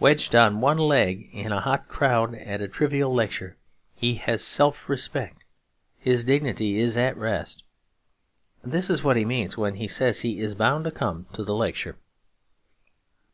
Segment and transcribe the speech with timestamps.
[0.00, 3.58] Wedged on one leg in a hot crowd at a trivial lecture,
[3.98, 5.44] he has self respect;
[5.98, 7.62] his dignity is at rest.
[8.64, 11.54] That is what he means when he says he is bound to come to the
[11.54, 11.98] lecture.